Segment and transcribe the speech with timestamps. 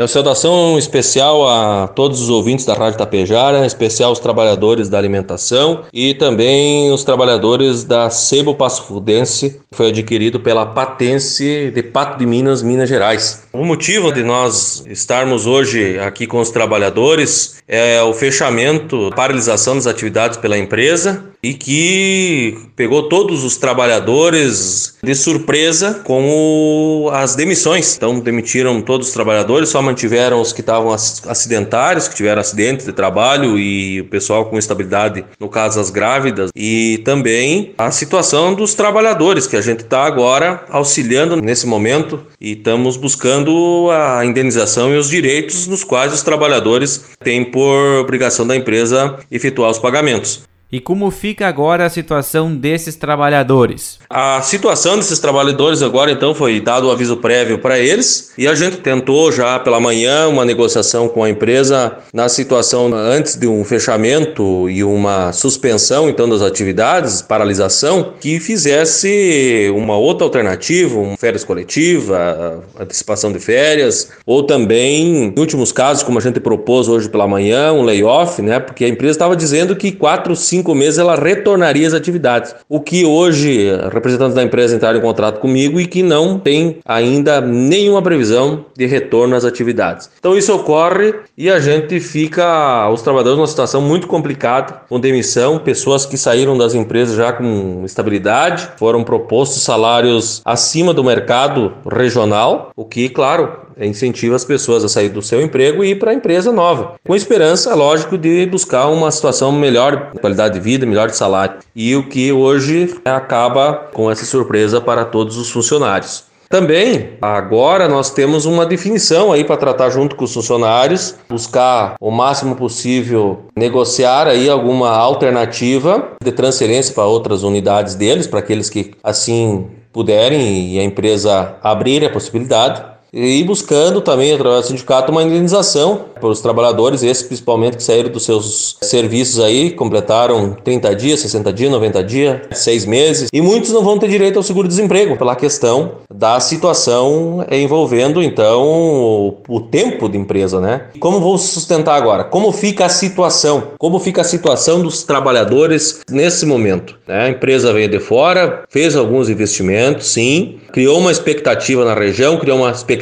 [0.00, 5.84] Minha saudação especial a todos os ouvintes da Rádio Tapejara, especial os trabalhadores da alimentação
[5.92, 12.18] e também os trabalhadores da Sebo Passo Fudense, que foi adquirido pela Patense de Pato
[12.18, 13.42] de Minas, Minas Gerais.
[13.52, 19.86] O motivo de nós estarmos hoje aqui com os trabalhadores é o fechamento, paralisação das
[19.86, 27.96] atividades pela empresa e que pegou todos os trabalhadores de surpresa com as demissões.
[27.96, 32.92] Então demitiram todos os trabalhadores, só mantiveram os que estavam acidentários, que tiveram acidente de
[32.92, 38.74] trabalho e o pessoal com estabilidade, no caso as grávidas, e também a situação dos
[38.74, 44.98] trabalhadores, que a gente está agora auxiliando nesse momento e estamos buscando a indenização e
[44.98, 50.49] os direitos nos quais os trabalhadores têm por obrigação da empresa efetuar os pagamentos.
[50.72, 53.98] E como fica agora a situação desses trabalhadores?
[54.08, 58.54] A situação desses trabalhadores agora então foi dado o aviso prévio para eles e a
[58.54, 63.64] gente tentou já pela manhã uma negociação com a empresa na situação antes de um
[63.64, 71.42] fechamento e uma suspensão então das atividades, paralisação, que fizesse uma outra alternativa, uma férias
[71.42, 77.26] coletiva, antecipação de férias ou também, em últimos casos, como a gente propôs hoje pela
[77.26, 78.60] manhã, um layoff, né?
[78.60, 82.54] Porque a empresa estava dizendo que quatro, cinco cinco meses ela retornaria às atividades.
[82.68, 87.40] O que hoje representantes da empresa entraram em contrato comigo e que não tem ainda
[87.40, 90.10] nenhuma previsão de retorno às atividades.
[90.18, 95.58] Então isso ocorre e a gente fica, os trabalhadores, numa situação muito complicada, com demissão,
[95.58, 102.70] pessoas que saíram das empresas já com estabilidade, foram propostos salários acima do mercado regional,
[102.76, 106.14] o que, claro, incentiva as pessoas a sair do seu emprego e ir para a
[106.14, 111.16] empresa nova, com esperança, lógico, de buscar uma situação melhor, qualidade de vida, melhor de
[111.16, 111.58] salário.
[111.74, 116.30] E o que hoje acaba com essa surpresa para todos os funcionários.
[116.50, 122.10] Também, agora nós temos uma definição aí para tratar junto com os funcionários, buscar o
[122.10, 128.90] máximo possível negociar aí alguma alternativa de transferência para outras unidades deles, para aqueles que
[129.00, 132.82] assim puderem e a empresa abrir a possibilidade
[133.12, 138.10] e buscando também, através do sindicato, uma indenização para os trabalhadores, esses principalmente que saíram
[138.10, 143.72] dos seus serviços aí, completaram 30 dias, 60 dias, 90 dias, 6 meses, e muitos
[143.72, 150.08] não vão ter direito ao seguro-desemprego pela questão da situação envolvendo, então, o, o tempo
[150.08, 150.88] de empresa, né?
[151.00, 152.24] Como vou sustentar agora?
[152.24, 153.68] Como fica a situação?
[153.78, 156.98] Como fica a situação dos trabalhadores nesse momento?
[157.08, 157.24] Né?
[157.24, 162.58] A empresa veio de fora, fez alguns investimentos, sim, criou uma expectativa na região, criou
[162.58, 162.99] uma expectativa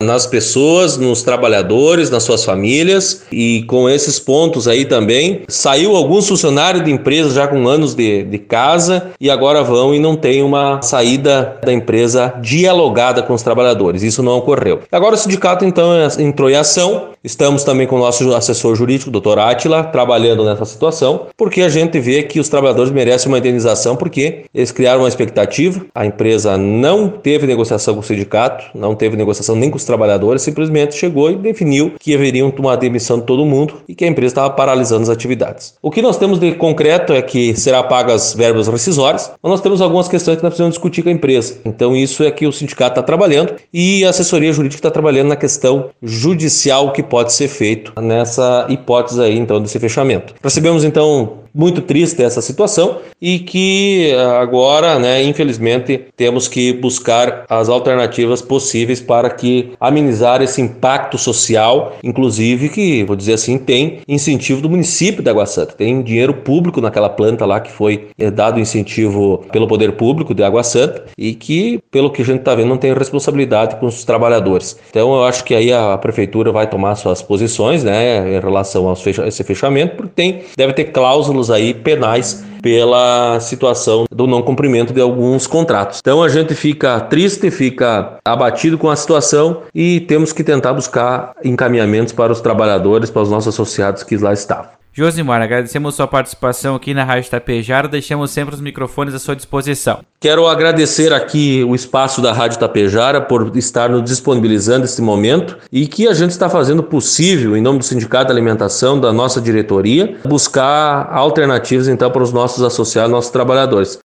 [0.00, 6.28] nas pessoas, nos trabalhadores, nas suas famílias e com esses pontos aí também saiu alguns
[6.28, 10.42] funcionários de empresas já com anos de, de casa e agora vão e não tem
[10.42, 14.02] uma saída da empresa dialogada com os trabalhadores.
[14.02, 14.80] Isso não ocorreu.
[14.90, 17.10] Agora o sindicato então entrou em ação.
[17.22, 21.98] Estamos também com o nosso assessor jurídico, doutor Atila, trabalhando nessa situação, porque a gente
[21.98, 27.08] vê que os trabalhadores merecem uma indenização porque eles criaram uma expectativa, a empresa não
[27.08, 31.36] teve negociação com o sindicato, não teve negociação nem com os trabalhadores, simplesmente chegou e
[31.36, 35.08] definiu que haveriam tomar demissão de todo mundo e que a empresa estava paralisando as
[35.08, 35.74] atividades.
[35.82, 39.80] O que nós temos de concreto é que será pagas verbas rescisórias, mas nós temos
[39.80, 41.58] algumas questões que nós precisamos discutir com a empresa.
[41.64, 45.36] Então isso é que o sindicato está trabalhando e a assessoria jurídica está trabalhando na
[45.36, 50.34] questão judicial que pode ser feito nessa hipótese aí então desse fechamento.
[50.42, 57.70] Recebemos então muito triste essa situação e que agora, né, infelizmente, temos que buscar as
[57.70, 64.60] alternativas possíveis para que amenizar esse impacto social, inclusive que, vou dizer assim, tem incentivo
[64.60, 68.60] do município da Água Santa, tem dinheiro público naquela planta lá que foi eh, dado
[68.60, 72.68] incentivo pelo poder público de Água Santa e que, pelo que a gente está vendo,
[72.68, 74.78] não tem responsabilidade com os trabalhadores.
[74.90, 79.26] Então, eu acho que aí a prefeitura vai tomar suas posições, né, em relação a
[79.26, 85.00] esse fechamento, porque tem, deve ter cláusulas aí penais pela situação do não cumprimento de
[85.00, 86.00] alguns contratos.
[86.00, 91.32] Então a gente fica triste, fica abatido com a situação e temos que tentar buscar
[91.44, 94.70] encaminhamentos para os trabalhadores, para os nossos associados que lá estavam.
[94.96, 100.00] Josimar, agradecemos sua participação aqui na Rádio Tapejara, deixamos sempre os microfones à sua disposição.
[100.18, 105.86] Quero agradecer aqui o espaço da Rádio Tapejara por estar nos disponibilizando esse momento e
[105.86, 110.16] que a gente está fazendo possível, em nome do Sindicato da Alimentação, da nossa diretoria,
[110.24, 113.98] buscar alternativas então para os nossos associados, nossos trabalhadores.